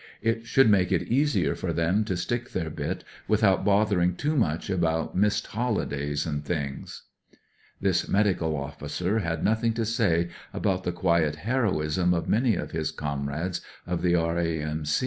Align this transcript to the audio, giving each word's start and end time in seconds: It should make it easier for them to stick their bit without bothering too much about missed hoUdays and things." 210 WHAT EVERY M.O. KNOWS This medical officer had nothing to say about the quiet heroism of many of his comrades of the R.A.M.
It 0.23 0.47
should 0.47 0.67
make 0.67 0.91
it 0.91 1.03
easier 1.09 1.53
for 1.53 1.73
them 1.73 2.03
to 2.05 2.17
stick 2.17 2.53
their 2.53 2.71
bit 2.71 3.03
without 3.27 3.63
bothering 3.63 4.15
too 4.15 4.35
much 4.35 4.67
about 4.67 5.15
missed 5.15 5.49
hoUdays 5.49 6.25
and 6.25 6.43
things." 6.43 7.03
210 7.83 7.83
WHAT 7.83 7.85
EVERY 7.85 7.85
M.O. 7.85 7.85
KNOWS 7.85 7.85
This 7.85 8.09
medical 8.09 8.57
officer 8.57 9.19
had 9.19 9.43
nothing 9.43 9.73
to 9.73 9.85
say 9.85 10.29
about 10.55 10.85
the 10.85 10.91
quiet 10.91 11.35
heroism 11.45 12.15
of 12.15 12.27
many 12.27 12.55
of 12.55 12.71
his 12.71 12.89
comrades 12.89 13.61
of 13.85 14.01
the 14.01 14.15
R.A.M. 14.15 14.85